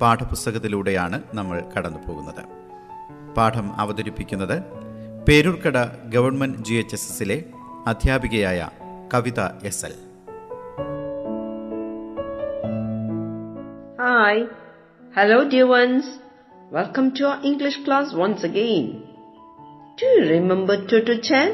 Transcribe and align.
പാഠപുസ്തകത്തിലൂടെയാണ് 0.00 1.18
നമ്മൾ 1.34 1.58
കടന്നു 1.74 2.00
പോകുന്നത് 2.06 2.42
പാഠം 3.36 3.68
അവതരിപ്പിക്കുന്നത് 3.76 4.56
Peroorkada 5.28 5.78
government 6.08 6.62
G 6.66 6.74
H 6.74 6.94
S 6.94 7.10
എസിലെ 7.12 7.38
അധ്യാപികയായ 7.86 8.60
Kavitha 9.14 9.40
S 9.64 9.84
L. 9.86 9.94
Hi 14.00 14.42
hello 15.14 15.38
dear ones 15.52 16.10
welcome 16.72 17.06
to 17.18 17.28
English 17.50 17.82
class 17.86 18.14
once 18.14 18.46
again 18.46 18.86
to 19.98 20.10
remember 20.32 20.80
Totto 21.10 21.16
Chan 21.30 21.48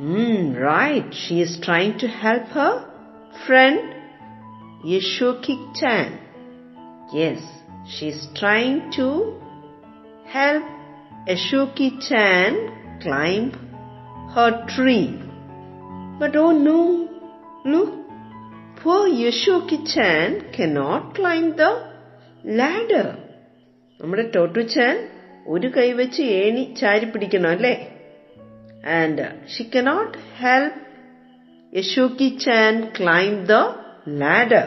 Hmm, 0.00 0.32
right. 0.62 1.06
She 1.14 1.34
is 1.40 1.52
trying 1.60 1.92
to 2.00 2.08
help 2.16 2.48
her 2.56 2.72
friend 3.44 3.78
Yeshua 4.90 5.30
കിക് 5.44 5.70
Tan. 5.78 6.08
Yes, 7.13 7.41
she 7.85 8.09
is 8.09 8.27
trying 8.35 8.77
to 8.97 9.07
help 10.27 10.63
Yeshoki 11.29 11.89
Chan 12.07 12.53
climb 13.01 13.47
her 14.35 14.51
tree. 14.67 15.07
But 16.19 16.35
oh 16.35 16.51
no, 16.59 16.79
look, 17.65 17.91
poor 18.77 19.01
Yeshoki 19.23 19.79
Chan 19.93 20.29
cannot 20.53 21.15
climb 21.15 21.49
the 21.61 21.71
ladder. 22.43 23.07
നമ്മുടെ 23.99 24.23
ടോട്ടു 24.35 24.61
ചാൻ 24.75 24.95
ഒരു 25.53 25.67
കൈവച്ച് 25.75 26.23
ഏണി 26.39 26.63
ചാരി 26.79 27.07
പിടിക്കണം 27.13 27.51
അല്ലേ 27.55 27.75
and 28.99 29.25
she 29.53 29.63
cannot 29.73 30.15
help 30.39 30.79
Yasuaki 31.73 32.29
chan 32.45 32.75
climb 32.97 33.35
the 33.51 33.59
ladder. 34.05 34.63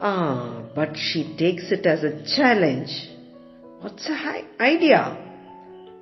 Ah, 0.00 0.57
but 0.75 0.95
she 0.95 1.35
takes 1.37 1.71
it 1.71 1.85
as 1.85 2.03
a 2.03 2.23
challenge. 2.35 3.09
What's 3.81 4.07
the 4.07 4.43
idea? 4.59 5.17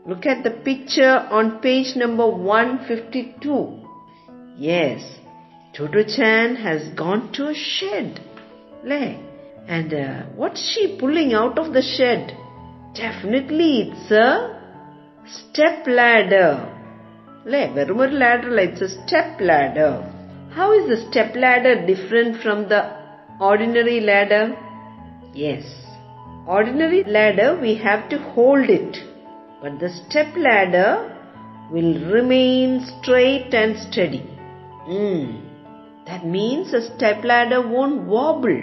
Look 0.05 0.25
at 0.25 0.43
the 0.43 0.51
picture 0.51 1.27
on 1.29 1.59
page 1.59 1.95
number 1.95 2.27
152. 2.27 3.83
Yes, 4.57 5.03
Toto-chan 5.73 6.55
has 6.55 6.87
gone 6.95 7.31
to 7.33 7.49
a 7.49 7.53
shed. 7.53 8.19
leh. 8.83 9.17
and 9.67 9.93
uh, 9.93 10.23
what's 10.35 10.61
she 10.73 10.97
pulling 10.99 11.33
out 11.33 11.59
of 11.59 11.73
the 11.73 11.81
shed? 11.81 12.35
Definitely 12.95 13.81
it's 13.81 14.11
a 14.11 14.59
step 15.25 15.85
ladder. 15.85 16.73
Leh, 17.45 17.71
verum 17.73 18.13
ladder, 18.13 18.57
it's 18.57 18.81
a 18.81 18.89
step 18.89 19.39
ladder. 19.39 20.13
How 20.51 20.71
is 20.73 20.87
the 20.89 21.09
step 21.11 21.35
ladder 21.35 21.85
different 21.85 22.41
from 22.41 22.69
the 22.69 22.96
ordinary 23.40 24.00
ladder? 24.00 24.56
Yes. 25.34 25.64
Ordinary 26.46 27.04
ladder 27.04 27.58
we 27.60 27.74
have 27.76 28.08
to 28.10 28.18
hold 28.34 28.68
it. 28.70 28.98
But 29.62 29.78
the 29.80 29.90
step 29.90 30.36
ladder 30.36 30.90
will 31.70 31.94
remain 32.10 32.70
straight 32.92 33.54
and 33.54 33.76
steady. 33.78 34.22
Hmm. 34.88 35.24
That 36.06 36.26
means 36.26 36.72
a 36.72 36.82
step 36.90 37.24
ladder 37.24 37.60
won't 37.74 38.00
wobble. 38.14 38.62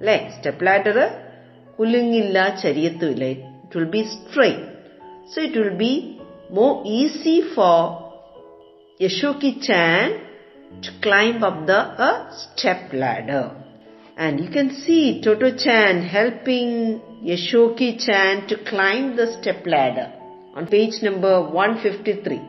അല്ലേ 0.00 0.16
step 0.34 0.64
ladder 0.66 0.96
കുലുങ്ങില്ല 1.78 2.38
ചരിയത്തുമില്ല 2.62 3.24
it 3.32 3.78
will 3.78 3.88
be 3.94 4.02
straight 4.12 4.66
so 5.32 5.38
it 5.46 5.58
will 5.62 5.74
be 5.80 5.92
more 6.58 6.70
easy 6.98 7.36
for 7.54 7.80
Yasuaki 9.00 9.52
chan 9.68 10.06
to 10.84 10.90
climb 11.04 11.42
up 11.48 11.66
the 11.66 11.78
a 12.08 12.10
step 12.40 12.92
ladder. 12.92 13.44
And 14.15 14.39
you 14.39 14.49
can 14.49 14.75
see 14.75 15.21
Toto 15.23 15.55
Chan 15.57 16.03
helping 16.03 17.01
Yashoki 17.23 18.03
Chan 18.03 18.47
to 18.47 18.63
climb 18.63 19.15
the 19.15 19.37
step 19.39 19.65
ladder 19.65 20.13
on 20.55 20.67
page 20.67 21.01
number 21.01 21.41
153. 21.49 22.41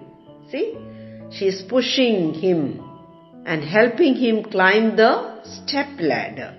See? 0.51 0.79
She 1.31 1.47
is 1.47 1.63
pushing 1.63 2.35
him 2.35 2.83
and 3.47 3.65
helping 3.65 4.15
him 4.15 4.45
climb 4.45 4.97
the 4.97 5.43
step 5.45 5.89
ladder. 5.99 6.55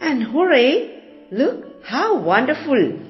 And 0.00 0.22
hooray! 0.22 1.28
Look 1.30 1.84
how 1.84 2.20
wonderful! 2.20 3.00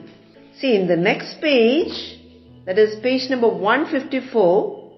See, 0.58 0.76
in 0.76 0.86
the 0.86 0.96
next 0.96 1.40
page, 1.40 2.18
that 2.66 2.78
is 2.78 3.00
page 3.00 3.28
number 3.28 3.48
154, 3.48 4.92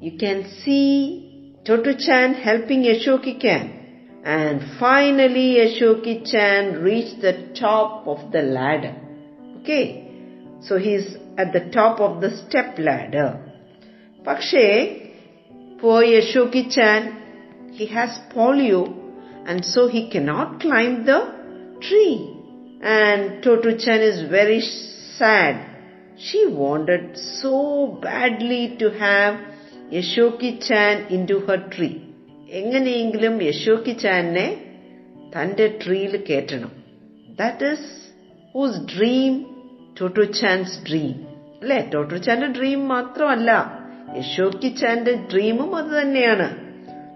you 0.00 0.18
can 0.18 0.48
see 0.64 1.54
Toto 1.64 1.94
Chan 1.96 2.34
helping 2.34 2.82
Yashoki 2.82 3.40
Chan. 3.40 3.85
And 4.25 4.61
finally, 4.79 5.55
Yashoki 5.55 6.29
Chan 6.29 6.81
reached 6.81 7.21
the 7.21 7.53
top 7.59 8.07
of 8.07 8.31
the 8.31 8.41
ladder. 8.41 8.95
Okay, 9.61 9.85
so 10.61 10.77
he's 10.77 11.15
at 11.37 11.53
the 11.53 11.71
top 11.71 11.99
of 11.99 12.21
the 12.21 12.31
step 12.41 12.77
ladder. 12.77 13.29
പക്ഷേ 14.27 14.67
poor 15.81 16.01
Yashoki 16.03 16.63
Chan, 16.75 17.01
he 17.77 17.87
has 17.87 18.11
polio 18.33 18.81
and 19.47 19.65
so 19.65 19.87
he 19.87 20.01
cannot 20.13 20.59
climb 20.59 21.05
the 21.05 21.19
tree. 21.85 22.17
And 22.81 23.43
Toto 23.43 23.71
Chan 23.83 24.01
is 24.11 24.29
very 24.29 24.61
sad. 25.17 25.55
She 26.17 26.45
wanted 26.63 27.17
so 27.41 27.55
badly 28.07 28.63
to 28.81 28.87
have 29.05 29.33
Yasuaki 29.97 30.51
chan 30.67 30.97
into 31.29 31.37
her 31.47 31.59
tree 31.73 31.89
എങ്ങനെയെങ്കിലും 32.50 33.42
യശോക്കി 33.42 33.90
ചാനെ 33.90 34.64
തന്റെ 35.36 35.78
ട്രീയിൽ 35.86 36.16
കയറ്റണം. 36.16 36.70
That 37.38 37.66
is 37.66 38.12
whose 38.54 38.80
dream 38.96 39.46
Totto 40.00 40.22
Chan's 40.22 40.88
dream 40.88 41.26
അല്ലെ? 41.62 41.90
Totto 41.94 42.16
ചാന്റെ 42.16 42.46
dream 42.46 42.88
മാത്രമല്ല. 42.88 43.78
യശോക്കി 44.16 44.68
ചാന്റെ 44.68 45.14
ഡ്രീമും 45.14 45.76
അത് 45.76 46.02
തന്നെയാണ്. 46.02 46.56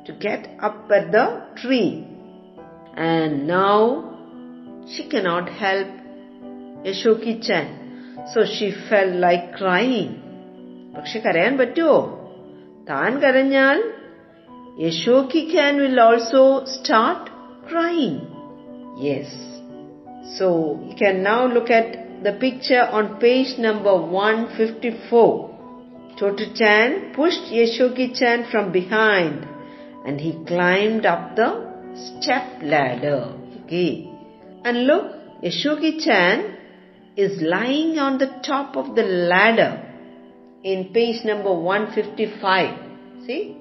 To 0.09 0.13
get 0.13 0.65
up 0.65 0.95
at 0.95 1.07
the 1.07 1.17
tree 1.65 2.03
and 2.99 3.51
now 3.51 4.01
she 4.97 5.03
cannot 5.03 5.51
help 5.51 5.95
Yasuaki 6.89 7.41
Chan. 7.41 7.81
So 8.35 8.45
she 8.45 8.71
fell 8.71 9.21
like 9.21 9.45
cry 9.61 10.07
പക്ഷെ 10.97 11.19
കരയാൻ 11.19 11.59
പറ്റുമോ 11.59 12.17
താൻ 12.89 13.19
കരഞ്ഞാൽ 13.19 14.00
a 14.79 14.91
shoki 14.91 15.51
can 15.53 15.77
will 15.77 16.01
also 16.01 16.65
start 16.65 17.31
crying. 17.69 18.27
Yes. 18.99 19.33
So 20.39 20.81
you 20.89 20.95
can 20.97 21.23
now 21.23 21.47
look 21.47 21.71
at 21.71 22.23
the 22.23 22.33
picture 22.33 22.83
on 22.83 23.19
page 23.19 23.59
number 23.59 23.95
154. 23.97 25.51
Totu-chan 26.19 27.13
pushed 27.15 27.51
Yashoki-chan 27.51 28.51
from 28.51 28.73
behind 28.73 29.47
and 30.07 30.21
he 30.21 30.33
climbed 30.47 31.07
up 31.07 31.37
the 31.37 31.51
step 31.95 32.63
ladder. 32.63 33.35
Okay. 33.65 34.09
And 34.65 34.87
look, 34.87 35.15
Yashoki-chan 35.43 36.57
is 37.17 37.41
lying 37.43 37.99
on 37.99 38.19
the 38.19 38.41
top 38.43 38.77
of 38.77 38.95
the 38.95 39.03
ladder 39.03 39.87
in 40.63 40.93
page 40.93 41.25
number 41.25 41.53
155. 41.53 43.27
See? 43.27 43.60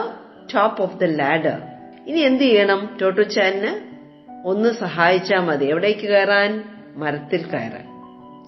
top 0.54 0.80
of 0.80 0.90
the 1.02 1.08
ladder. 1.08 1.58
ഇനി 2.08 2.20
എന്ത് 2.20 2.44
ചെയ്യണം? 2.44 2.98
ടോട്ടോ 3.02 3.24
ഒന്ന് 4.46 4.70
സഹായിച്ചാൽ 4.70 5.40
മതി. 5.40 5.66
എവിടേക്ക് 5.66 6.00
കയറാൻ? 6.00 6.64
മരത്തിൽ 6.96 7.46
കയറാൻ. 7.46 7.86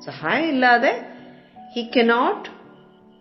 സഹായം 0.02 0.48
ഇല്ലാതെ 0.48 1.06
he 1.76 1.90
cannot 1.98 2.50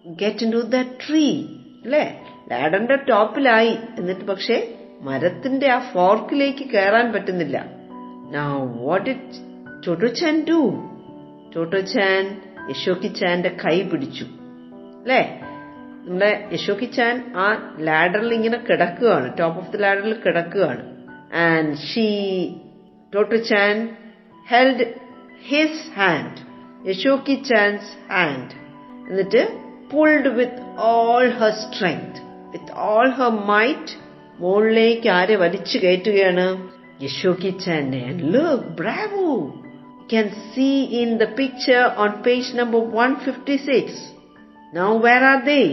get 0.07 0.45
in 0.45 0.53
to 0.53 0.57
the 0.57 0.83
tree 0.83 1.45
അല്ലേ? 1.83 2.23
ലാഡറിന്റെ 2.51 2.97
ടോപ്പിലായി. 2.97 3.79
എന്നിട്ട് 3.99 4.25
പക്ഷേ 4.25 4.75
മരത്തിന്റെ 5.01 5.71
ആ 5.71 5.79
ഫോർക്കിലേക്ക് 5.79 6.65
കയറാൻ 6.71 7.13
പറ്റുന്നില്ല. 7.13 7.67
What 8.83 9.11
it 9.11 9.39
Totto chan 9.87 10.47
do 10.49 10.89
Chan 11.57 12.52
do? 12.67 12.69
Toto 12.69 12.79
Yasuaki 12.79 13.07
ചാന്റെ 13.07 13.57
കൈ 13.65 13.83
പിടിച്ചു. 13.83 14.25
അല്ലേ? 15.03 15.41
നമ്മുടെ 16.05 16.49
യശോക്കി 16.53 16.85
ചാൻ 16.85 17.33
ആ 17.37 17.77
ലാഡറിൽ 17.79 18.35
ഇങ്ങനെ 18.35 18.59
കിടക്കുകയാണ്. 18.59 19.39
ടോപ്പ് 19.39 19.59
ഓഫ് 19.59 19.73
ദി 19.73 19.77
ലാഡറിൽ 19.77 20.17
കിടക്കുകയാണ്. 20.27 20.97
And 21.35 21.77
she 21.77 22.49
Totto 23.15 23.35
Chan 23.35 23.97
held 24.49 24.95
his 25.43 25.99
hand 25.99 26.53
Yasuaki 26.89 27.35
Chan's 27.35 28.13
hand 28.13 28.63
എന്നിട്ട് 29.11 29.59
pulled 29.93 30.29
with 30.29 30.77
all 30.79 31.29
her 31.29 31.51
strength 31.51 32.23
with 32.25 32.73
all 32.73 33.11
her 33.11 33.31
might, 33.31 33.91
മുകളിലേക്ക് 34.39 35.09
ആരെ 35.09 35.37
വലിച്ചു 35.37 35.79
കയറ്റുകയാണ്? 35.79 36.71
Yasuaki 37.05 37.57
and 37.71 38.35
look 38.35 38.65
bravo 38.65 39.62
can 40.10 40.28
see 40.52 40.76
in 41.02 41.18
the 41.18 41.28
picture 41.36 41.86
on 41.96 42.24
page 42.24 42.54
number 42.54 42.80
156. 42.80 43.92
Now 44.74 44.98
where 44.98 45.24
are 45.24 45.44
they? 45.46 45.66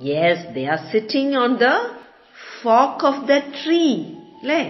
Yes, 0.00 0.38
they 0.54 0.66
are 0.66 0.82
sitting 0.90 1.34
on 1.36 1.58
the 1.58 1.74
fork 2.62 2.98
of 3.04 3.26
that 3.28 3.46
tree. 3.62 3.94
അല്ലേ 4.42 4.62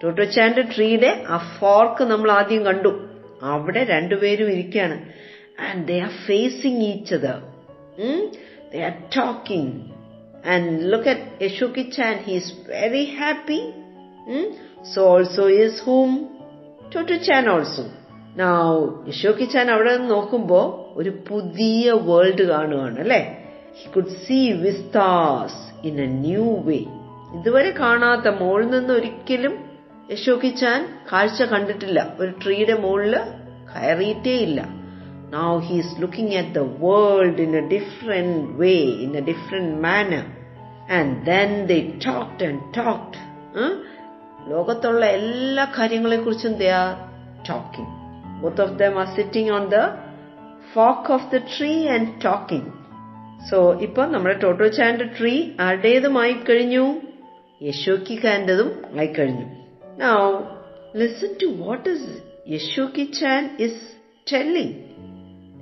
ടോട്ടോച്ചാന്റെ 0.00 0.62
ട്രീയുടെ 0.72 1.08
ആ 1.34 1.36
fork 1.54 2.02
നമ്മൾ 2.10 2.28
ആദ്യം 2.36 2.62
കണ്ടു 2.66 2.90
അവിടെ 3.52 3.82
രണ്ടുപേരും 3.92 4.48
ഇരിക്കുകയാണ് 4.54 4.96
and 5.68 5.82
they 5.88 5.96
are 6.06 6.12
facing 6.28 6.82
each 6.90 7.14
other 7.18 7.38
they 8.72 8.80
are 8.88 8.94
talking 9.16 9.74
and 10.54 10.68
look 10.92 11.10
at 11.14 11.26
Yasuaki 11.46 11.84
chan 11.98 12.14
he 12.26 12.34
is 12.40 12.52
very 12.70 13.04
happy 13.18 13.60
so 14.92 15.02
also 15.14 15.46
is 15.62 15.80
hmm 15.88 16.12
Totto 16.94 17.18
chan 17.30 17.50
also 17.54 17.86
Now 18.37 18.85
കിച്ചാൻ 19.07 19.49
ചാൻ 19.51 19.71
അവിടെ 19.71 19.97
നിന്ന് 19.97 20.11
നോക്കുമ്പോ 20.11 20.93
ഒരു 20.95 21.09
പുതിയ 21.09 21.91
വേൾഡ് 21.91 22.41
കാണുകയാണ് 22.41 22.99
അല്ലെ? 22.99 23.37
He 23.77 23.91
could 23.91 24.05
see 24.05 24.51
vistas 24.51 25.87
in 25.87 26.01
a 26.01 26.05
new 26.05 26.61
way 26.61 26.79
ഇതുവരെ 27.33 27.69
കാണാത്ത 27.69 28.27
മുകളിൽ 28.27 28.69
നിന്ന് 28.69 28.93
ഒരിക്കലും 28.93 29.65
യശോ 30.11 30.39
കിച്ചാൻ 30.43 30.99
കാഴ്ച 31.13 31.43
കണ്ടിട്ടില്ല. 31.43 32.15
ഒരു 32.19 32.33
ട്രീയുടെ 32.43 32.73
മുകളിൽ 32.73 33.15
കയറിയിട്ടേ 33.75 34.35
ഇല്ല. 34.35 34.61
Now 35.29 35.59
he's 35.59 36.01
looking 36.01 36.35
at 36.35 36.49
the 36.49 36.59
world 36.59 37.41
in 37.41 37.55
a 37.55 37.61
different 37.61 38.59
way 38.59 38.73
in 38.75 39.17
a 39.17 39.21
different 39.21 39.81
manner 39.81 40.25
and 40.91 41.25
then 41.25 41.69
talked 42.05 42.43
and 42.43 42.61
talked 42.77 43.17
ലോകത്തുള്ള 44.51 45.05
എല്ലാ 45.05 45.65
കാര്യങ്ങളെക്കുറിച്ചും 45.79 46.53
they 46.53 46.69
are 46.69 46.95
talking 47.49 48.02
both 48.43 48.59
of 48.65 48.71
them 48.81 48.93
are 49.01 49.11
sitting 49.17 49.47
on 49.57 49.71
the 49.71 49.83
fork 50.73 51.05
of 51.15 51.21
the 51.33 51.41
tree 51.53 51.79
and 51.95 52.05
talking. 52.25 52.65
So 53.49 53.57
ഇപ്പം 53.81 54.11
നമ്മുടെ 54.11 54.39
Totto 54.43 54.65
tree 55.19 55.49
ആരുടേതുമായി 55.59 56.33
കഴിഞ്ഞു? 56.33 56.85
യശോക്കിക്കാന്റെതും 57.63 58.69
ആയി 58.97 59.07
കഴിഞ്ഞു. 59.07 59.45
Now 59.97 60.19
listen 60.95 61.31
to 61.41 61.45
what 61.45 61.89
is 61.89 62.09
Yasuaki 62.49 63.03
Chan 63.03 63.57
is 63.59 63.81
telling 64.33 64.75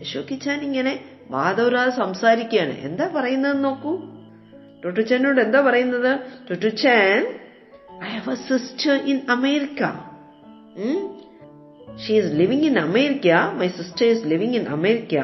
Yasuaki 0.01 0.35
Chan 0.35 0.61
ഇങ്ങനെ 0.61 0.99
വാദവരാതെ 1.29 1.89
സംസാരിക്കുകയാണ്. 1.89 2.79
എന്താ 2.79 3.11
പറയുന്നത് 3.15 3.63
നോക്കൂ. 3.63 3.99
ടൊട്ടു 4.85 5.01
എന്താ 5.41 5.61
പറയുന്നത്? 5.61 6.19
Totto 6.49 6.75
I 8.03 8.07
have 8.07 8.31
a 8.31 8.57
sister 8.57 8.93
in 8.93 9.21
America 9.29 9.81
she 11.96 12.16
is 12.16 12.32
living 12.32 12.62
in 12.64 12.76
America. 12.78 13.36
My 13.56 13.68
sister 13.70 14.04
is 14.04 14.22
living 14.24 14.54
in 14.54 14.66
America. 14.78 15.22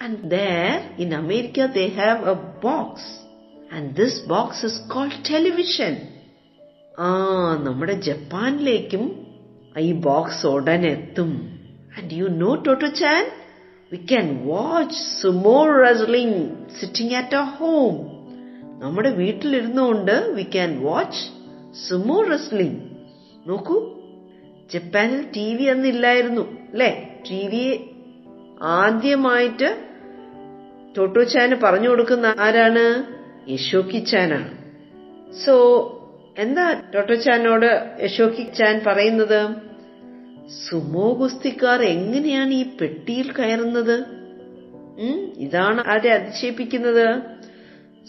And 0.00 0.30
there 0.30 0.72
in 0.98 1.12
America 1.14 1.70
they 1.72 1.88
have 1.92 2.26
a 2.26 2.36
box. 2.66 2.90
And 3.70 3.94
this 3.96 4.14
box 4.32 4.64
is 4.68 4.76
called 4.92 5.16
television. 5.24 5.94
ആ 6.98 7.08
നമ്മുടെ 7.64 7.94
ജപ്പാനിലേക്കും 8.06 9.02
ഈ 9.76 9.88
box 10.06 10.44
ഉടനെ 10.52 10.90
എത്തും 10.98 11.32
and 11.96 12.14
you 12.18 12.26
know 12.42 12.52
Totto 12.66 12.88
chan 13.00 13.24
we 13.92 13.98
can 14.12 14.28
watch 14.50 15.00
sumo 15.18 15.58
wrestling 15.82 16.38
sitting 16.78 17.16
at 17.20 17.38
a 17.40 17.44
home 17.58 17.96
നമ്മുടെ 18.84 19.10
വീട്ടിലിരുന്നുകൊണ്ട് 19.20 20.14
we 20.38 20.46
can 20.56 20.72
watch 20.86 21.20
sumo 21.86 22.18
wrestling 22.32 22.80
നോക്കൂ 23.50 23.76
ജപ്പാനിൽ 24.73 25.21
T 25.35 25.47
V 25.55 25.63
അന്നില്ലായിരുന്നു 25.63 26.43
അല്ലെ? 26.71 26.91
T 27.29 27.41
V 27.51 27.63
ആദ്യമായിട്ട് 28.81 29.69
ടോട്ടോ 30.97 31.23
ചാന് 31.23 31.55
പറഞ്ഞു 31.63 31.89
കൊടുക്കുന്ന 31.89 32.35
ആരാണ്? 32.45 32.85
യശോക്കി 33.51 33.99
ചാനാണ് 34.11 34.49
സോ 35.43 35.53
എന്താ 36.37 36.65
ടോട്ടോ 36.93 37.15
ചാനോട് 37.15 37.69
യശോക്കി 38.03 38.43
ചാൻ 38.57 38.75
പറയുന്നത്? 38.87 39.41
സുമോ 40.63 41.07
ഗുസ്തിക്കാർ 41.19 41.81
എങ്ങനെയാണ് 41.95 42.53
ഈ 42.53 42.63
പെട്ടിയിൽ 42.79 43.27
കയറുന്നത്? 43.31 43.97
ഇതാണ് 45.45 45.81
ആരെ 45.87 46.09
അതിശയിപ്പിക്കുന്നത് 46.11 47.05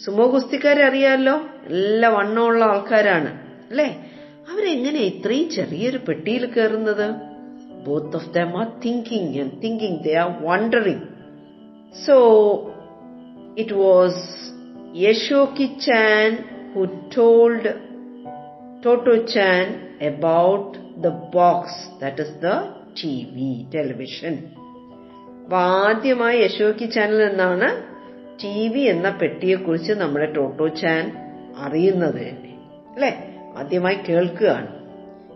സുമോ 0.05 0.27
ഗുസ്തിക്കാരെ 0.27 0.83
അറിയാലോ? 0.85 1.37
എല്ലാ 1.67 2.09
വണ്ണമുള്ള 2.09 2.65
ആൾക്കാരാണ് 2.65 3.31
അല്ലേ? 3.71 3.89
അവരെങ്ങനെ 4.53 5.01
ഇത്രയും 5.01 5.51
ചെറിയൊരു 5.51 5.99
പെട്ടിയിൽ 6.09 6.47
കയറുന്നത്? 6.47 7.15
Both 7.87 8.17
of 8.17 8.35
them 8.35 8.59
are 8.59 8.81
thinking 8.85 9.41
and 9.41 9.63
thinking 9.63 10.05
they 10.05 10.15
are 10.15 10.31
wondering 10.41 11.01
so 12.07 12.17
it 13.59 13.73
was 13.73 14.53
Yasuaki 14.97 15.79
Chan 15.87 16.39
who 16.75 16.85
told 16.85 17.75
Totto 18.85 19.17
Chan 19.17 19.89
about 20.01 20.79
box 21.09 22.01
that 22.01 22.23
is 22.23 22.35
the 22.43 22.49
T 23.03 23.29
V 23.33 23.67
television 23.75 24.39
അപ്പൊ 25.45 25.57
ആദ്യമായി 25.57 26.39
യശോക്കി 26.39 26.85
ചാനൽ 26.85 27.29
നിന്നാണ് 27.29 27.93
ടി 28.45 28.69
വി 28.69 28.81
എന്ന 28.81 29.11
പെട്ടിയെക്കുറിച്ച് 29.11 29.93
നമ്മുടെ 29.93 30.33
ടോട്ടോ 30.33 30.69
ചാൻ 30.69 31.13
അറിയുന്നത്. 31.57 32.15
തന്നെ 32.15 32.59
അല്ലേ? 32.95 33.32
ആദ്യമായി 33.59 33.99
കേൾക്കുകയാണ്. 34.09 34.83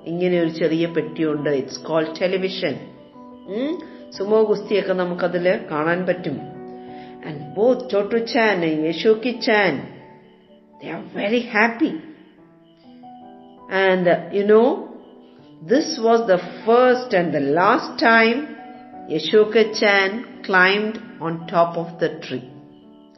ഇങ്ങനെ 0.04 0.40
ഒരു 0.40 0.48
ചെറിയ 0.48 0.86
പെട്ടിയുണ്ട്. 0.86 1.50
ഇറ്റ്സ് 1.50 1.80
കോൾ 1.80 2.14
ടെലിവിഷൻ 2.22 2.74
സുമോ 4.10 4.42
ഗുസ്തിയൊക്കെ 4.42 4.92
നമുക്കതിൽ 4.92 5.60
കാണാൻ 5.70 6.06
പറ്റും. 6.06 6.36
And 7.26 7.54
both 7.56 7.90
Totto 7.90 8.16
Chan 8.16 8.64
Yasuaki 8.64 9.30
Chan 9.30 9.72
they 10.82 10.90
are 10.90 11.02
very 11.14 11.38
happy 11.38 11.92
and 13.72 14.34
you 14.34 14.44
know 14.44 14.88
this 15.62 16.00
was 16.00 16.22
the 16.22 16.34
first 16.34 17.18
and 17.18 17.32
the 17.32 17.36
last 17.36 18.06
time 18.06 18.56
Yasuaki 19.10 19.72
Chan 19.72 20.24
climbed 20.48 20.94
on 21.22 21.46
top 21.52 21.78
of 21.80 22.00
the 22.00 22.06
tree 22.28 22.38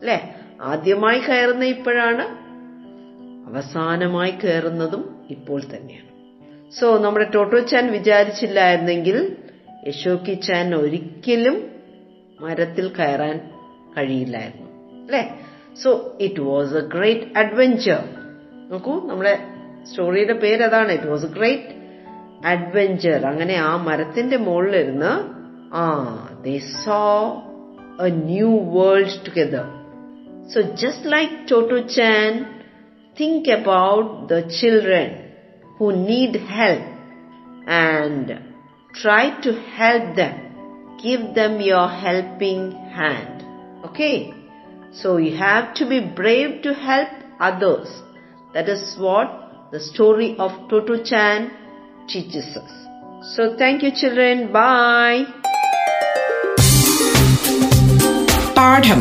അല്ലെ? 0.00 0.20
ആദ്യമായി 0.60 1.18
കയറുന്ന 1.18 1.64
ഇപ്പോഴാണ് 1.64 2.47
അവസാനമായി 3.48 4.30
കയറുന്നതും 4.42 5.02
ഇപ്പോൾ 5.30 5.60
തന്നെയാണ്. 5.74 6.06
സോ 6.78 6.96
നമ്മുടെ 6.96 7.26
ടോട്ടോ 7.34 7.58
ചാൻ 7.70 7.92
വിചാരിച്ചില്ലായിരുന്നെങ്കിൽ 7.92 9.16
യശോക്കി 9.88 10.34
ചാൻ 10.46 10.74
ഒരിക്കലും 10.74 11.56
മരത്തിൽ 12.40 12.88
കയറാൻ 12.98 13.36
കഴിയില്ലായിരുന്നു 13.96 14.66
അല്ലേ? 15.00 15.22
So 15.82 15.90
it 16.20 16.42
was 16.48 16.74
a 16.74 16.84
great 16.94 17.26
adventure 17.36 18.02
നോക്കൂ 18.70 18.94
നമ്മുടെ 19.06 19.34
സ്റ്റോറിയുടെ 19.84 20.32
പേര് 20.42 20.62
അതാണ് 20.62 20.92
it 20.92 21.06
was 21.06 21.26
a 21.26 21.32
great 21.38 21.70
adventure 22.44 23.26
അങ്ങനെ 23.26 23.54
ആ 23.60 23.76
മരത്തിന്റെ 23.86 24.36
മുകളിലിരുന്ന് 24.38 25.12
ആ 25.74 25.84
they 26.42 26.56
saw 26.82 27.00
a 28.06 28.10
new 28.28 28.50
world 28.76 29.18
together 29.28 29.66
so 30.52 30.60
just 30.82 31.12
like 31.12 31.50
Totto 31.50 31.78
Chan 31.96 32.30
think 33.18 33.48
about 33.48 34.28
the 34.28 34.42
children 34.60 35.32
who 35.76 35.90
need 35.92 36.36
help 36.36 36.84
and 37.66 38.40
try 38.94 39.40
to 39.42 39.52
help 39.52 40.14
them. 40.16 40.96
Give 41.02 41.34
them 41.34 41.60
your 41.60 41.88
helping 41.88 42.72
hand. 42.72 43.44
Okay? 43.84 44.32
So 44.92 45.16
you 45.16 45.36
have 45.36 45.74
to 45.74 45.88
be 45.88 46.00
brave 46.00 46.62
to 46.62 46.74
help 46.74 47.08
others. 47.40 47.88
That 48.54 48.68
is 48.68 48.96
what 48.98 49.70
the 49.72 49.80
story 49.80 50.36
of 50.38 50.52
Toto 50.70 51.02
Chan 51.04 51.50
teaches 52.08 52.56
us. 52.56 52.70
So 53.34 53.56
thank 53.58 53.82
you 53.82 53.90
children. 53.90 54.52
Bye. 54.52 55.26
പാഠം 58.58 59.00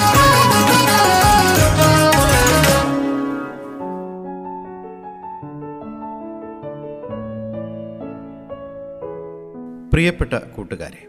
പ്രിയപ്പെട്ട 9.93 10.33
കൂട്ടുകാരെ 10.55 11.01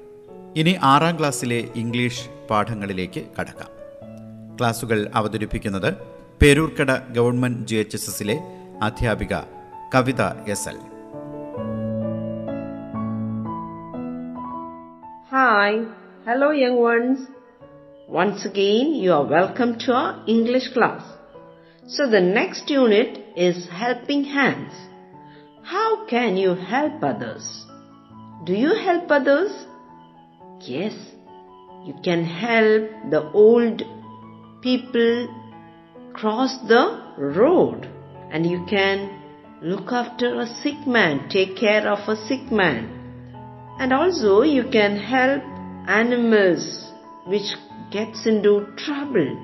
ഇനി 0.57 0.77
ആറാം 0.83 1.19
ക്ലാസ്സിലെ 1.19 1.69
English 1.77 2.25
പാഠങ്ങളിലേക്ക് 2.51 3.27
കടക്കാം. 3.39 3.71
ക്ലാസുകൾ 4.61 5.11
അവതരിപ്പിക്കുന്നത് 5.15 5.91
Peroorkada 6.43 7.13
government 7.13 7.67
G 7.67 7.77
H 7.77 7.97
S 7.97 8.11
എസിലെ 8.11 8.37
അധ്യാപിക 8.83 9.35
Kavitha 9.95 10.23
S 10.47 10.69
L. 10.69 10.79
Hi 15.33 15.79
hello 16.29 16.53
young 16.53 16.83
ones 16.83 17.27
ones 18.11 18.47
again 18.47 18.95
you 19.05 19.11
are 19.11 19.25
welcome 19.27 19.73
to 19.87 19.93
our 19.93 20.15
English 20.29 20.77
class 20.77 21.09
so 21.97 22.05
the 22.05 22.17
next 22.17 22.75
unit 22.75 23.41
is 23.41 23.69
helping 23.73 24.27
hands 24.29 24.83
how 25.75 25.95
can 26.05 26.39
you 26.39 26.53
help 26.71 27.07
others 27.07 27.53
Do 28.45 28.55
you 28.55 28.75
help 28.75 29.09
others? 29.09 29.53
Yes, 30.61 30.95
you 31.85 31.95
can 32.03 32.25
help 32.25 32.91
the 33.11 33.31
old 33.33 33.83
people 34.63 35.29
cross 36.13 36.57
the 36.67 37.15
road 37.19 37.89
and 38.33 38.45
you 38.45 38.65
can 38.69 39.23
look 39.63 39.93
after 39.93 40.41
a 40.41 40.47
sick 40.47 40.87
man, 40.89 41.29
take 41.29 41.57
care 41.57 41.87
of 41.87 42.09
a 42.09 42.17
sick 42.27 42.51
man. 42.51 42.89
And 43.79 43.93
also 43.93 44.43
you 44.43 44.65
can 44.73 44.97
help 44.97 45.45
animals 45.87 46.93
which 47.27 47.55
gets 47.93 48.27
into 48.27 48.67
trouble. 48.77 49.37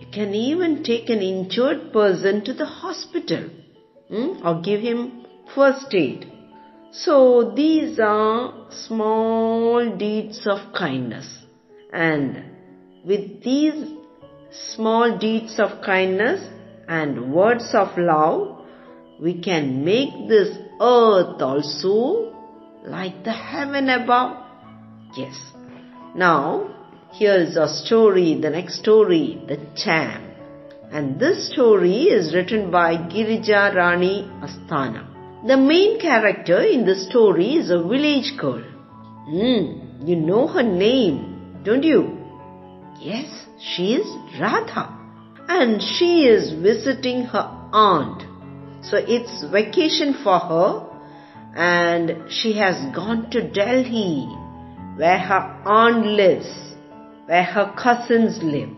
You 0.00 0.06
can 0.12 0.34
even 0.34 0.82
take 0.82 1.08
an 1.08 1.20
injured 1.20 1.92
person 1.92 2.44
to 2.46 2.52
the 2.52 2.66
hospital 2.66 3.48
hmm, 4.08 4.44
or 4.44 4.60
give 4.60 4.80
him 4.80 5.24
first 5.54 5.94
aid. 5.94 6.32
So 6.90 7.52
these 7.54 7.98
are 7.98 8.66
small 8.70 9.96
deeds 9.96 10.46
of 10.46 10.72
kindness. 10.72 11.28
And 11.92 12.44
with 13.04 13.42
these 13.42 13.92
small 14.74 15.18
deeds 15.18 15.58
of 15.58 15.82
kindness 15.84 16.46
and 16.88 17.32
words 17.32 17.74
of 17.74 17.96
love, 17.98 18.64
we 19.20 19.40
can 19.40 19.84
make 19.84 20.28
this 20.28 20.56
earth 20.80 21.42
also 21.42 22.34
like 22.84 23.22
the 23.24 23.32
heaven 23.32 23.90
above. 23.90 24.42
Yes. 25.16 25.38
Now, 26.14 26.74
here 27.12 27.34
is 27.34 27.56
a 27.56 27.68
story, 27.68 28.40
the 28.40 28.50
next 28.50 28.78
story, 28.80 29.42
The 29.46 29.58
Champ. 29.76 30.24
And 30.90 31.20
this 31.20 31.52
story 31.52 32.04
is 32.04 32.34
written 32.34 32.70
by 32.70 32.96
Girija 32.96 33.74
Rani 33.74 34.22
Asthana. 34.42 35.17
The 35.46 35.56
main 35.56 36.00
character 36.00 36.60
in 36.60 36.84
the 36.84 36.96
story 36.96 37.54
is 37.54 37.70
a 37.70 37.80
village 37.80 38.36
girl. 38.36 38.62
Hmm, 39.26 40.06
you 40.06 40.16
know 40.16 40.48
her 40.48 40.64
name, 40.64 41.60
don't 41.62 41.84
you? 41.84 42.18
Yes, 42.98 43.46
she 43.60 43.94
is 43.94 44.06
Radha. 44.40 44.94
And 45.48 45.80
she 45.80 46.24
is 46.26 46.52
visiting 46.60 47.22
her 47.26 47.48
aunt. 47.72 48.24
So 48.84 48.96
it's 48.96 49.44
vacation 49.44 50.14
for 50.24 50.40
her 50.40 50.88
and 51.54 52.30
she 52.30 52.54
has 52.54 52.92
gone 52.94 53.30
to 53.30 53.48
Delhi 53.48 54.26
where 54.96 55.18
her 55.18 55.62
aunt 55.64 56.04
lives, 56.04 56.48
where 57.26 57.44
her 57.44 57.72
cousins 57.80 58.42
live. 58.42 58.70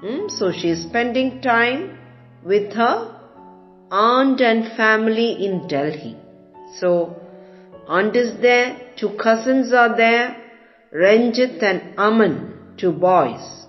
Hmm? 0.00 0.28
So 0.28 0.52
she 0.52 0.68
is 0.70 0.82
spending 0.82 1.40
time 1.40 1.98
with 2.44 2.74
her 2.74 3.11
aunt 3.92 4.40
and 4.40 4.74
family 4.74 5.44
in 5.44 5.68
Delhi. 5.68 6.16
So 6.80 7.20
aunt 7.86 8.16
is 8.16 8.40
there, 8.40 8.80
two 8.96 9.10
cousins 9.22 9.72
are 9.72 9.94
there, 9.94 10.36
Ranjit 10.92 11.62
and 11.62 11.98
Aman, 11.98 12.74
two 12.78 12.92
boys. 12.92 13.66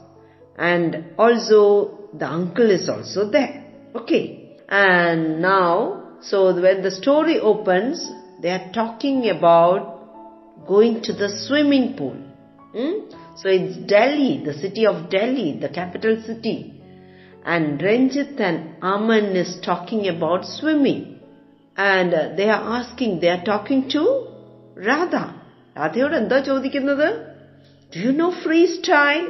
And 0.58 1.14
also 1.18 2.10
the 2.14 2.28
uncle 2.28 2.72
is 2.72 2.88
also 2.88 3.30
there. 3.30 3.66
Okay. 3.96 4.58
And 4.70 5.42
now, 5.42 6.18
so 6.22 6.60
when 6.60 6.82
the 6.84 6.92
story 6.92 7.40
opens, 7.40 8.10
they 8.42 8.50
are 8.50 8.72
talking 8.72 9.30
about 9.30 10.66
going 10.66 11.02
to 11.04 11.14
the 11.14 11.30
swimming 11.48 11.96
pool. 11.98 12.16
Hmm? 12.76 13.10
So 13.36 13.50
it's 13.50 13.78
Delhi, 13.78 14.42
the 14.46 14.54
city 14.54 14.86
of 14.86 15.10
Delhi, 15.10 15.60
the 15.60 15.70
capital 15.70 16.22
city 16.26 16.83
And 17.45 17.81
Ranjit 17.81 18.41
and 18.41 18.59
Aman 18.83 19.37
is 19.37 19.53
talking 19.61 20.07
about 20.09 20.45
swimming. 20.47 21.21
And 21.77 22.13
uh, 22.13 22.35
they 22.37 22.49
are 22.51 22.65
asking, 22.79 23.21
they 23.21 23.31
are 23.31 23.45
talking 23.45 23.83
to 23.91 24.03
Radha. 24.89 25.25
രാധയോട് 25.77 26.15
എന്താ 26.21 26.39
ചോദിക്കുന്നത് 26.49 27.09
do 27.93 27.99
you 28.05 28.13
know 28.21 28.29
freestyle 28.77 29.21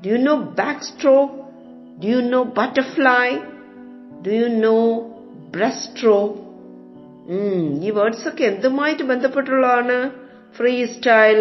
do 0.00 0.08
you 0.12 0.18
know 0.26 0.34
backstroke 0.88 1.36
do 2.02 2.08
you 2.14 2.20
know 2.34 2.40
butterfly 2.58 3.26
do 4.24 4.32
you 4.40 4.48
know 4.66 4.76
breaststroke 5.90 6.34
ഈ 7.86 7.90
words 7.98 8.26
ഒക്കെ 8.30 8.44
എന്തുമായിട്ട് 8.52 9.04
ബന്ധപ്പെട്ടുള്ളതാണ് 9.12 9.96
freestyle 10.94 11.38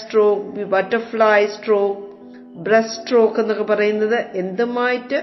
backstroke 0.00 0.66
butterfly 0.74 1.40
stroke 1.56 2.00
breaststroke 3.02 3.40
എന്നൊക്കെ 3.42 3.66
പറയുന്നത് 3.72 4.18
എന്തുമായിട്ട് 4.44 5.20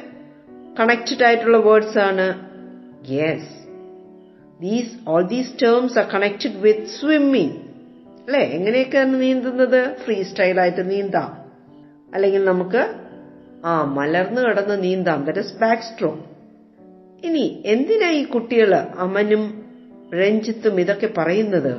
connected 0.79 1.25
ആയിട്ടുള്ള 1.25 1.59
words 1.59 1.99
ആണ് 1.99 2.27
yes 3.11 3.51
these 4.63 5.09
all 5.09 5.27
these 5.27 5.53
terms 5.63 5.99
are 5.99 6.05
connected 6.05 6.57
with 6.57 6.87
swimming 6.87 7.57
അല്ലെ? 8.27 8.41
എങ്ങനെയൊക്കെയാണ് 8.41 9.21
നീന്തുന്നത്? 9.21 9.97
ഫ്രീ 10.05 10.23
സ്റ്റൈൽ 10.23 10.61
ആയിട്ട് 10.61 10.91
നീന്താം. 10.91 11.31
അല്ലെങ്കിൽ 12.15 12.45
നമുക്ക് 12.45 12.95
ആ 13.65 13.85
മലർന്നു 13.85 14.41
കിടന്ന് 14.41 14.83
നീന്താം. 14.83 15.25
ദറ്റ് 15.25 15.39
ഇസ് 15.39 15.55
ബാക്ക് 15.55 15.83
സ്ട്രോക്ക് 15.83 16.31
ഇനി 17.27 17.63
എന്തിനാ 17.67 18.11
ഈ 18.11 18.25
കുട്ടികൾ 18.25 18.75
അമനും 18.75 19.65
രഞ്ജിത്തും 20.15 20.81
ഇതൊക്കെ 20.81 21.07
പറയുന്നത്? 21.19 21.73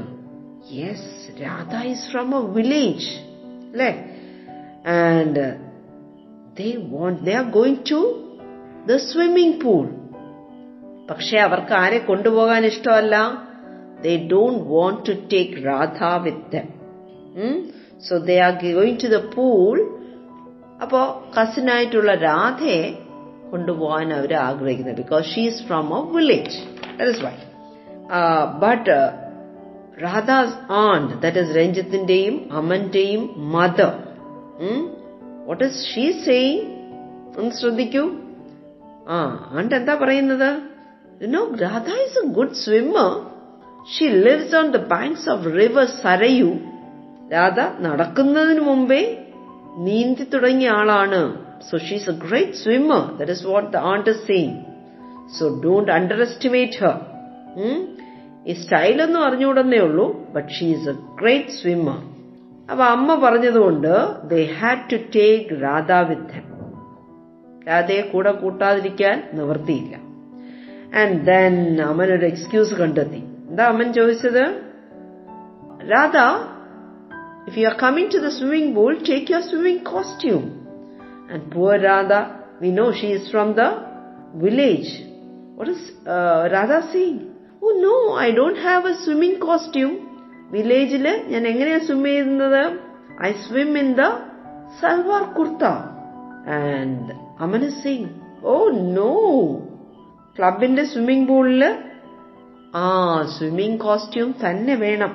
Yes 0.73 1.41
Radha 1.41 1.85
is 1.85 2.11
from 2.11 2.35
a 2.35 2.53
village 2.53 3.09
അല്ലേ? 3.71 4.05
And 4.87 5.55
they 6.57 6.75
want 6.77 7.21
they 7.21 7.33
are 7.33 7.43
going 7.43 7.91
to 7.91 8.27
the 8.89 8.95
swimming 8.95 9.61
pool. 9.61 9.85
പക്ഷെ 11.09 11.37
അവർക്ക് 11.37 11.73
ആരെ 11.73 11.97
കൊണ്ടുപോകാൻ 11.97 12.65
ഇഷ്ടമല്ല? 12.65 13.15
They 14.01 14.13
don't 14.31 14.63
want 14.73 15.01
to 15.07 15.13
take 15.33 15.65
Radha 15.65 16.03
with 16.25 16.61
so 18.07 18.17
they 18.29 18.37
are 18.39 18.53
going 18.63 18.99
to 19.03 19.07
the 19.07 19.19
pool 19.35 19.77
അപ്പോ 20.81 20.99
കസിനായിട്ടുള്ള 21.37 22.11
രാധയെ 22.13 22.83
കൊണ്ടുപോകാൻ 23.51 24.13
അവർ 24.13 24.31
ആഗ്രഹിക്കുന്നത്. 24.33 24.95
Because 24.95 25.25
she's 25.25 25.59
from 25.63 25.87
a 25.97 26.01
village 26.15 26.55
that 26.99 27.23
why 27.25 27.35
but 28.63 28.95
Radha's 30.03 30.55
and 30.71 31.09
that 31.21 31.37
is 31.37 31.51
രഞ്ജിത്തിന്റെയും 31.57 32.49
അമന്റെയും 32.51 33.23
mother 33.51 33.93
what 35.47 35.63
is 35.63 35.79
she 35.93 36.11
saying 36.11 36.61
ഒന്ന് 37.37 37.51
ശ്രദ്ധിക്കൂ. 37.51 38.03
ആ 39.10 39.18
aunt 39.54 39.74
എന്താ 39.74 39.94
പറയുന്നത് 40.02 40.48
you 41.22 41.28
know 41.34 41.42
Radha 41.62 41.88
is 42.04 42.18
a 42.22 42.26
good 42.38 42.58
swimmer 42.62 43.10
she 43.88 44.06
lives 44.26 44.54
on 44.60 44.68
the 44.70 44.80
banks 44.92 45.28
of 45.34 45.52
river 45.58 45.86
Sarayu 46.00 46.50
Radha 47.32 47.58
നടക്കുന്നതിന് 47.86 48.62
മുമ്പേ 48.70 49.02
നീന്തി 49.86 50.24
തുടങ്ങിയ 50.34 50.70
ആളാണ് 50.78 51.20
so 51.68 51.76
she's 51.86 52.08
a 52.10 52.16
great 52.24 52.58
swimmer 52.62 53.02
that 53.18 53.34
is 53.36 53.46
what 53.46 53.68
the 53.76 53.82
aunt 53.92 54.10
is 54.12 54.24
saying 54.26 54.56
so 55.38 55.46
don't 55.64 55.90
underestimate 56.26 56.78
her 56.82 56.96
ഈ 58.46 58.54
സ്റ്റൈലൊന്നും 58.60 59.22
അറിഞ്ഞുകൂടെന്നേ 59.26 59.80
ഉള്ളൂ 59.86 60.06
but 60.34 60.50
she 60.56 60.66
is 60.74 60.88
a 60.88 60.96
great 61.20 61.54
swimmer 61.60 61.98
അപ്പൊ 62.70 62.84
അമ്മ 62.92 63.14
പറഞ്ഞതുകൊണ്ട് 63.24 63.92
they 64.30 64.40
had 64.58 64.84
to 64.92 64.98
take 65.16 65.56
Radha 65.62 65.90
with 66.08 66.32
them 66.36 66.46
രാധയെ 67.67 68.01
കൂടെ 68.01 68.31
കൂട്ടാതിരിക്കാൻ 68.31 69.17
നിവൃത്തിയില്ല. 69.33 69.95
ആൻഡ് 71.01 71.17
ദെൻ 71.25 71.81
അമൻ 71.81 72.09
ഒരു 72.13 72.25
എക്സ്ക്യൂസ് 72.25 72.73
കണ്ടെത്തി. 72.73 73.21
എന്താ 73.49 73.63
അമ്മൻ 73.63 73.93
ചോദിച്ചത്? 73.93 74.43
Radha 75.91 76.17
if 77.47 77.59
you 77.59 77.67
are 77.67 77.75
coming 77.83 78.09
to 78.13 78.17
the 78.17 78.27
swimming 78.27 78.75
pool 78.75 78.93
take 79.09 79.31
your 79.31 79.41
swimming 79.41 79.81
costume 79.81 80.43
and 81.31 81.43
poor 81.55 81.79
Radha 81.81 82.13
we 82.61 82.71
know 82.71 82.91
she 82.91 83.07
is 83.07 83.29
from 83.31 83.51
the 83.51 83.61
village 84.43 84.93
what 85.57 85.71
is 85.71 85.87
Radha 86.53 86.79
saying 86.91 87.19
oh 87.63 87.71
no 87.87 87.95
I 88.19 88.31
don't 88.31 88.59
have 88.59 88.89
a 88.89 88.93
swimming 88.93 89.39
costume 89.39 89.93
വില്ലേജിൽ 90.51 91.07
ഞാൻ 91.27 91.47
എങ്ങനെയാണ് 91.47 91.81
swim 91.81 92.03
ചെയ്യുന്നത്? 92.03 92.63
I 93.23 93.31
swim 93.31 93.79
in 93.79 93.89
the 93.93 94.01
salwar 94.81 95.23
kurta 95.37 95.63
And 96.58 97.14
Aman 97.40 97.64
Singh 97.82 98.08
oh 98.44 98.56
no 98.98 99.12
ക്ലബിന്റെ 100.36 100.84
swimming 100.92 101.28
പൂളില് 101.28 101.70
ആ 102.76 102.88
swimming 103.36 103.78
costume 103.80 104.30
തന്നെ 104.44 104.74
വേണം 104.86 105.12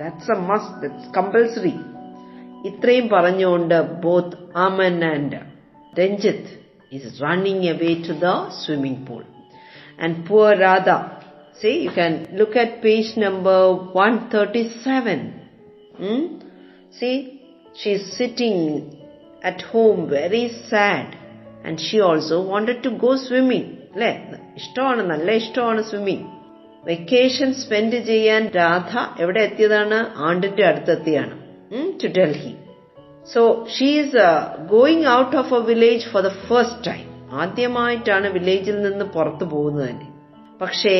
that's 0.00 0.32
a 0.36 0.38
must 0.50 0.80
that's 0.82 1.10
compulsory 1.18 1.74
ഇത്രയും 2.70 3.06
പറഞ്ഞുകൊണ്ട് 3.08 3.76
both 4.06 4.38
Aman 4.66 4.96
and 5.12 5.40
Ranjith 5.98 6.54
is 6.92 7.12
running 7.22 7.68
away 7.74 7.92
to 8.08 8.16
the 8.26 8.32
swimming 8.62 9.02
pool 9.08 9.22
and 10.04 10.16
poor 10.28 10.54
Radha 10.66 10.88
See, 11.60 11.84
you 11.84 11.90
can 11.90 12.28
look 12.32 12.54
at 12.54 12.82
page 12.82 13.16
number 13.16 13.58
137. 13.72 15.20
Hmm? 15.96 16.22
See, 16.90 17.14
she's 17.74 18.12
sitting 18.12 18.58
at 19.49 19.61
home 19.71 20.09
very 20.09 20.45
sad. 20.69 21.17
And 21.65 21.79
she 21.79 21.99
also 21.99 22.41
wanted 22.51 22.83
to 22.83 22.91
go 23.05 23.11
swimming. 23.27 23.67
അല്ലേ 23.93 24.11
ഇഷ്ടമാണ് 24.59 25.01
നല്ല 25.11 25.31
ഇഷ്ടമാണ് 25.39 25.81
swimming 25.81 26.25
vacation 26.89 27.53
spend 27.53 27.97
ചെയ്യാൻ 28.09 28.43
രാധ 28.55 28.91
എവിടെ 29.23 29.39
എത്തിയതാണ്? 29.39 29.97
ആണ്ടിന്റെ 30.27 30.63
അടുത്തെത്തിയാണ് 30.67 31.35
to 32.03 32.07
Delhi 32.19 32.53
so 33.33 33.41
she's 33.77 34.23
going 34.75 35.05
out 35.17 35.35
of 35.41 35.53
a 35.53 35.61
village 35.71 36.07
for 36.11 36.23
the 36.29 36.31
first 36.47 36.81
time 36.87 37.05
ആദ്യമായിട്ടാണ് 37.41 38.27
വില്ലേജിൽ 38.27 38.81
നിന്ന് 38.81 39.05
പുറത്തു 39.05 39.43
പോകുന്നത് 39.43 39.89
തന്നെ. 39.89 40.07
പക്ഷേ 40.61 40.95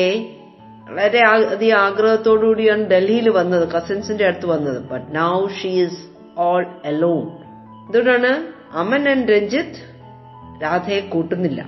വളരെ 0.88 1.20
അധികം 1.30 1.78
ആഗ്രഹത്തോടുകൂടിയാണ് 1.78 2.84
ഡൽഹിയിൽ 2.94 3.28
വന്നത് 3.28 3.68
കസിൻസിന്റെ 3.68 4.26
അടുത്ത് 4.26 4.46
വന്നത്. 4.46 4.80
But 4.92 5.06
now 5.16 5.34
she 5.60 5.72
is 5.84 6.00
all 6.38 6.64
alone 6.84 7.26
ഇതുകൊണ്ടാണ് 7.88 8.30
അമൻ 8.72 9.08
ആൻഡ് 9.08 9.28
രഞ്ജിത്ത് 9.28 9.80
രാധയെ 10.62 11.00
കൂട്ടുന്നില്ല. 11.00 11.60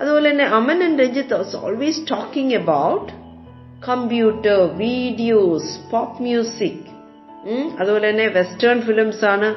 അതുപോലെ 0.00 0.30
തന്നെ 0.30 0.44
Aman 0.44 0.82
and 0.84 1.02
Ranjith 1.02 1.56
always 1.56 2.10
talking 2.10 2.54
about 2.54 3.12
computer 3.88 4.58
videos 4.76 5.90
pop 5.92 6.22
music 6.22 6.88
അതുപോലെ 7.80 8.10
തന്നെ 8.10 8.26
വെസ്റ്റേൺ 8.28 8.82
ഫിലിംസ് 8.82 9.24
ആണ് 9.24 9.48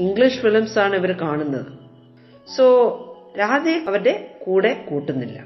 ഇംഗ്ലീഷ് 0.00 0.38
ഫിലിംസ് 0.38 0.78
ആണ് 0.78 0.96
ഇവർ 0.96 1.12
കാണുന്നത്. 1.12 1.66
സോ 2.56 2.64
രാധയെ 3.38 3.78
അവരുടെ 3.88 4.14
കൂടെ 4.46 4.72
കൂട്ടുന്നില്ല. 4.90 5.38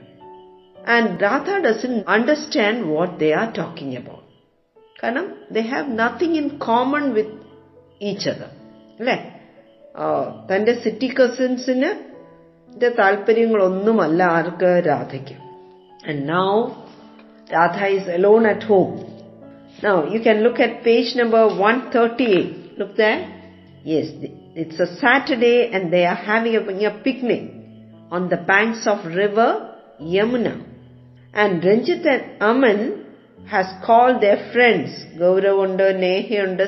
And 0.88 1.22
Radha 1.22 1.50
doesn't 1.66 2.02
understand 2.08 2.82
what 2.94 3.20
they 3.20 3.32
are 3.32 3.52
talking 3.58 3.96
about 3.96 4.28
കാരണം 5.02 5.26
they 5.52 5.60
have 5.60 5.98
nothing 5.98 6.36
in 6.36 6.48
common 6.48 7.10
with 7.10 7.38
each 8.02 8.28
other 8.30 8.61
അല്ലേ 8.99 9.17
തന്റെ 10.49 10.73
സിറ്റി 10.85 11.09
കസിൻസിന് 11.19 11.89
താല്പര്യങ്ങളൊന്നുമല്ല 13.01 14.21
ആർക്ക് 14.37 14.71
രാധയ്ക്ക് 14.89 15.37
and 16.09 16.21
now 16.33 16.49
Radha 17.49 17.79
is 17.97 18.09
alone 18.17 18.45
at 18.53 18.67
home 18.71 18.89
now 19.87 19.95
you 20.15 20.19
can 20.27 20.39
look 20.47 20.63
at 20.67 20.79
page 20.87 21.13
number 21.21 21.43
one 21.63 21.77
thirty 21.95 22.27
eight 22.37 22.79
look 22.81 22.95
the 23.01 23.07
yes 23.93 24.11
it's 24.63 24.81
a 24.87 24.89
Saturday 25.03 25.55
and 25.77 25.89
they 25.95 26.01
are 26.13 26.19
having 26.29 26.87
a 26.91 26.95
picnic 27.07 27.47
on 28.09 28.29
the 28.29 28.37
banks 28.37 28.87
of 28.87 29.05
river 29.13 29.49
Yamuna. 29.99 30.53
And 31.33 31.63
Ranjit 31.63 32.05
and 32.05 32.41
Aman 32.41 32.79
has 33.47 33.67
called 33.85 34.21
their 34.21 34.39
friends, 34.53 34.89
Gaurav 35.19 35.57
ഉണ്ട് 35.65 35.85
നേഹയുണ്ട് 36.03 36.63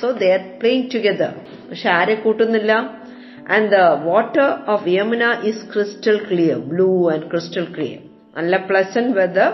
so 0.00 0.08
they 0.20 0.28
are 0.32 0.42
playing 0.60 0.88
together 0.94 1.32
പക്ഷെ 1.68 1.88
ആരെ 1.98 2.16
കൂട്ടുന്നില്ല 2.24 2.72
and 3.54 3.68
the 3.74 3.78
water 4.06 4.48
of 4.74 4.84
Yamuna 4.94 5.24
is 5.50 5.64
crystal 5.72 6.18
clear 6.30 6.58
blue 6.72 6.90
and 7.12 7.26
crystal 7.32 7.66
clear 7.76 8.00
നല്ല 8.36 8.56
pleasant 8.68 9.14
whether 9.20 9.52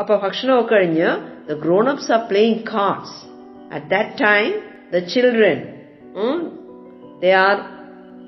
അപ്പൊ 0.00 0.14
ഭക്ഷണമൊക്കെ 0.24 0.74
കഴിഞ്ഞ് 0.74 1.10
the 1.48 1.54
grown 1.62 1.86
ups 1.92 2.10
are 2.16 2.22
playing 2.30 2.62
cards 2.72 3.16
at 3.76 3.86
that 3.90 4.16
time 4.24 4.48
the 4.92 5.00
children 5.12 5.60
they 7.22 7.30
are 7.42 7.56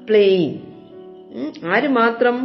playing 0.09 0.53
ആര് 1.73 1.89
മാത്രം 2.01 2.37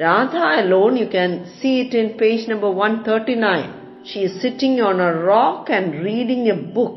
Radha 0.00 0.36
alone 0.56 0.94
you 1.02 1.06
can 1.14 1.30
see 1.58 1.70
it 1.84 1.98
in 2.00 2.08
page 2.20 2.44
number 2.52 2.70
one 2.82 2.94
thirty 3.08 3.36
nine 3.46 3.66
she 4.08 4.20
is 4.20 4.34
sitting 4.36 4.74
on 4.80 4.96
a 5.00 5.12
rock 5.24 5.62
and 5.68 5.86
reading 6.00 6.42
a 6.48 6.58
book. 6.76 6.92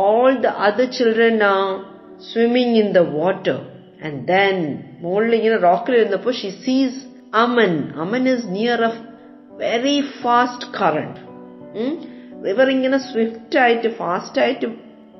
All 0.00 0.30
the 0.40 0.52
other 0.66 0.86
children 0.88 1.42
are 1.44 1.70
swimming 2.30 2.72
in 2.76 2.88
the 2.92 3.04
water. 3.18 3.58
And 4.04 4.16
then, 4.26 4.56
മുകളിൽ 5.02 5.32
ഇങ്ങനെ 5.38 5.58
റോക്കിൽ 5.66 5.94
ഇരുന്നപ്പോൾ 6.00 6.34
she 6.40 6.50
sees 6.66 6.98
Aman 7.42 7.72
Aman 8.04 8.24
is 8.34 8.46
near 8.56 8.80
a 8.88 8.92
very 9.62 9.96
fast 10.22 10.68
current 10.78 11.18
river 12.46 12.68
ഇങ്ങനെ 12.76 12.98
Swift 13.08 13.58
ആയിട്ട് 13.64 13.90
fast 14.00 14.40
ആയിട്ട് 14.44 14.68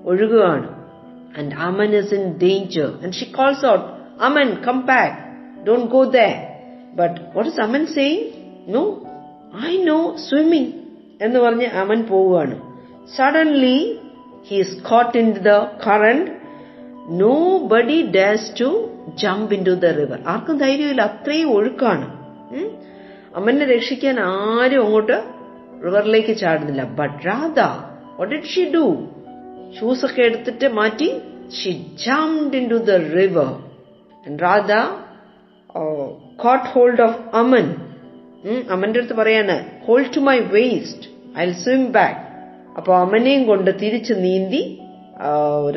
ഒഴുകുകയാണ് 0.04 0.70
and 1.38 1.54
Aman 1.68 1.92
is 2.00 2.14
in 2.20 2.26
danger 2.44 2.88
and 3.02 3.14
she 3.20 3.28
calls 3.38 3.64
out 3.74 3.87
Aman 4.28 4.50
come 4.66 4.80
back 4.92 5.20
don't 5.64 5.88
go 5.88 6.10
there. 6.10 6.37
But 6.94 7.34
what 7.34 7.46
is 7.46 7.58
Aman 7.58 7.87
saying? 7.88 8.20
No, 8.68 8.82
I 9.64 9.76
know 9.87 10.00
swimming. 10.28 10.68
എന്ന് 11.20 11.38
പറഞ്ഞ് 11.40 11.66
അമൻ 11.80 12.00
പോവുകയാണ് 12.08 12.56
suddenly 13.16 13.76
Is 14.52 14.84
caught 14.84 15.17
in 15.17 15.32
the 15.32 15.49
current 15.88 16.32
nobody 17.58 18.12
dares 18.12 18.62
to 18.62 18.69
jump 19.15 19.54
into 19.65 19.71
the 19.71 19.86
river 19.86 20.19
ആർക്കും 20.28 20.58
ധൈര്യമില്ല. 20.58 21.02
അത്രയും 21.02 21.54
ഒഴുക്കാണ്. 21.54 22.08
അമ്മനെ 23.36 23.65
രക്ഷിക്കാൻ 23.65 24.19
ആരും 24.19 24.86
അങ്ങോട്ട് 24.86 25.23
റിവറിലേക്ക് 25.86 26.38
ചാടുന്നില്ല. 26.38 26.84
But 26.84 27.28
Radha 27.28 27.60
what 28.19 28.36
did 28.36 28.43
she 28.43 28.71
do 28.75 29.08
shoes 29.80 30.06
ഒക്കെ 30.06 30.21
എടുത്തിട്ട് 30.21 30.67
മാറ്റി 30.73 31.21
she 31.62 31.71
jump 32.06 32.56
into 32.69 32.75
the 32.75 32.89
river 32.89 33.52
Radha 34.41 34.71
caught 36.36 36.65
hold 36.65 37.02
of 37.02 37.36
Aman 37.36 37.75
അമ്മന്റെ 38.71 38.99
അടുത്ത് 38.99 39.13
പറയാണ് 39.13 39.86
hold 39.86 40.15
to 40.15 40.19
my 40.19 40.39
waist 40.39 41.08
I 41.39 41.52
swim 41.52 41.86
back 41.91 42.28
അപ്പൊ 42.79 42.91
അമ്മനെയും 42.97 43.43
കൊണ്ട് 43.45 43.71
തിരിച്ച് 43.81 44.13
നീന്തി 44.23 44.61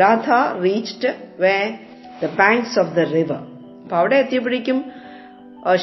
Radha 0.00 0.26
reached 0.64 1.10
way 1.40 1.54
the 2.20 2.28
banks 2.38 2.76
of 2.78 2.92
the 2.96 3.04
river 3.14 3.40
അപ്പൊ 3.82 3.96
അവിടെ 3.96 4.16
എത്തിയപ്പോഴേക്കും 4.16 4.78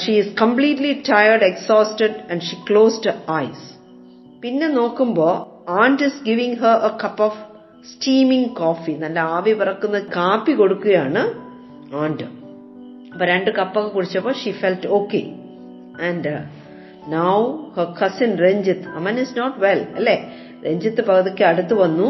she 0.01 0.13
is 0.19 0.31
completely 0.41 0.93
tired 1.09 1.45
exhausted 1.49 2.17
and 2.31 2.41
she 2.41 2.57
closed 2.69 3.13
eyes 3.39 3.65
പിന്നെ 4.43 4.67
നോക്കുമ്പോ 4.75 5.29
and 5.81 6.03
is 6.03 6.19
giving 6.23 6.59
her 6.61 6.75
a 6.85 6.93
cup 7.03 7.23
of 7.23 7.39
steaming 7.89 8.51
coffee 8.55 8.93
നല്ല 9.03 9.19
ആവി 9.35 9.53
പറക്കുന്ന 9.59 9.99
കാപ്പി 10.15 10.53
കൊടുക്കുകയാണ് 10.55 11.23
ആൻഡ് 11.95 12.25
അപ്പൊ 13.13 13.25
രണ്ട് 13.25 13.51
കപ്പൊക്കെ 13.51 13.89
കുടിച്ചപ്പോ 13.89 14.31
she 14.41 14.51
felt 14.61 14.89
okay 14.97 15.21
and 16.09 16.33
now 17.13 17.35
her 17.77 17.87
cousin 17.99 18.31
Ranjith 18.43 18.87
Aman 18.97 19.15
is 19.23 19.35
not 19.37 19.57
well 19.59 19.79
അല്ലെ? 19.97 20.15
രഞ്ജിത്ത് 20.65 21.01
പകുതിക്ക് 21.07 21.43
അടുത്ത് 21.43 21.73
വന്നു. 21.73 22.09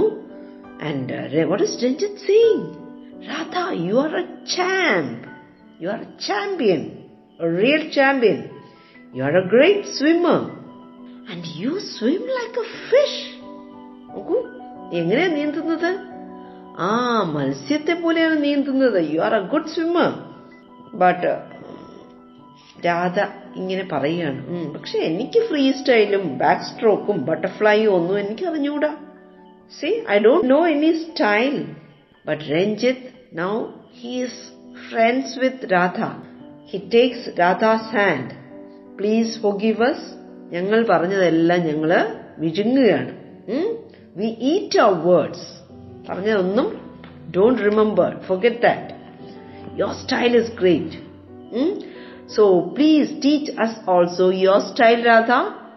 And 0.82 1.46
what 1.50 1.64
is 1.64 1.84
Ranjith 1.84 2.22
saying 2.28 2.64
Radha 3.30 3.56
you 3.88 3.96
are 3.96 4.14
a 4.18 4.26
champ 4.56 5.26
you 5.84 5.90
are 5.90 6.02
a 6.02 6.10
champion 6.28 6.82
real 7.60 7.90
champion 7.90 8.38
you 9.16 9.24
are 9.24 9.38
a 9.38 9.44
great 9.56 9.88
swimmer 9.88 10.40
and 11.32 11.44
you 11.56 11.74
swim 11.98 12.24
like 12.38 12.60
a 12.60 12.68
fish 12.90 13.26
നോക്കൂ 14.10 14.38
എങ്ങനെയാ 14.94 15.28
നീന്തുന്നത്? 15.28 15.92
ആ 16.80 16.92
മത്സ്യത്തെ 17.24 17.94
പോലെയാണ് 17.94 18.44
നീന്തുന്നത്. 18.44 19.00
You 19.14 19.20
are 19.20 19.36
a 19.36 19.42
good 19.48 19.68
swimmer 19.68 20.12
but 20.94 21.32
Radha 22.86 23.20
ഇങ്ങനെ 23.56 23.88
പറയുകയാണ്. 23.92 24.42
പക്ഷെ 24.74 25.00
എനിക്ക് 25.00 25.40
ഫ്രീ 25.50 25.72
സ്റ്റൈലും 25.72 26.38
ബാക്ക് 26.38 26.62
സ്ട്രോക്കും 26.62 27.26
ബട്ടർഫ്ലൈയും 27.26 27.94
ഒന്നും 27.94 28.20
എനിക്ക് 28.20 28.46
അറിഞ്ഞൂടാ. 28.46 28.96
See 29.80 29.86
I 30.10 30.20
don't 30.20 30.50
know 30.50 30.68
any 30.68 30.92
style 30.92 31.66
but 32.26 32.44
Ranjith 32.52 33.10
now 33.34 33.66
he's 34.02 34.42
friends 34.90 35.40
with 35.40 35.72
Radha 35.72 36.00
he 36.66 36.90
takes 36.94 37.40
Radha's 37.40 37.90
hand 37.96 38.32
please 38.98 39.40
forgive 39.40 39.84
us 39.84 40.08
ഞങ്ങൾ 40.52 40.86
പറഞ്ഞതെല്ലാം 40.86 41.62
ഞങ്ങൾ 41.68 41.92
വിഴുങ്ങുകയാണ്. 42.38 43.12
വി 44.16 44.26
ഈറ്റ് 44.26 44.80
അവർ 44.80 44.98
വേർഡ്സ് 45.08 45.50
പറഞ്ഞതൊന്നും 46.10 46.82
don't 47.38 47.62
remember 47.62 48.20
forget 48.20 48.62
that 48.62 48.94
your 49.80 49.94
style 49.94 50.36
is 50.36 50.52
great. 50.56 50.92
So 52.30 52.72
please 52.76 53.22
teach 53.22 53.50
us 53.58 53.80
also 53.88 54.30
your 54.30 54.62
style 54.62 55.04
Radha 55.04 55.72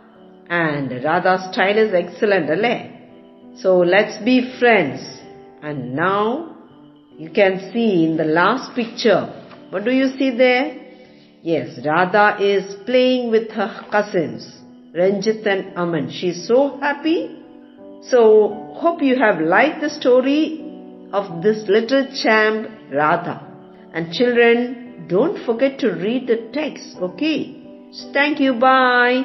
and 0.51 0.91
Radha's 0.91 1.51
style 1.53 1.79
is 1.79 1.95
excellent, 1.95 2.51
right? 2.51 2.91
So 3.57 3.79
let's 3.79 4.23
be 4.23 4.59
friends. 4.59 5.01
And 5.62 5.95
now 5.95 6.57
you 7.17 7.31
can 7.31 7.71
see 7.73 8.05
in 8.05 8.17
the 8.19 8.25
last 8.25 8.75
picture, 8.75 9.33
what 9.71 9.85
do 9.85 9.93
you 9.93 10.09
see 10.19 10.31
there? 10.37 10.79
Yes, 11.43 11.79
Radha 11.85 12.37
is 12.43 12.75
playing 12.85 13.31
with 13.31 13.51
her 13.53 13.87
cousins, 13.91 14.47
Ranjit 14.95 15.47
and 15.47 15.77
Aman. 15.77 16.11
She's 16.11 16.47
so 16.47 16.79
happy. 16.79 17.38
So 18.03 18.75
hope 18.75 19.01
you 19.01 19.17
have 19.19 19.41
liked 19.41 19.81
the 19.81 19.88
story 19.88 21.09
of 21.12 21.43
this 21.43 21.67
little 21.67 22.07
champ 22.23 22.69
Radha. 22.93 23.49
And 23.95 24.12
children, 24.12 24.82
don't 25.09 25.39
forget 25.39 25.79
to 25.81 25.91
read 25.97 26.27
the 26.27 26.39
text, 26.53 26.99
okay? 27.01 27.39
Thank 28.13 28.41
you, 28.41 28.53
bye. 28.61 29.19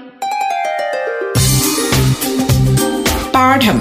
പാഠം 3.33 3.77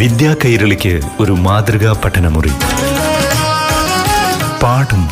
വിദ്യാ 0.00 0.32
കൈരളിക്ക് 0.34 0.92
ഒരു 1.20 1.34
മാതൃകാ 1.46 1.92
പഠനമുറി 2.02 2.52
പാഠം 4.62 5.02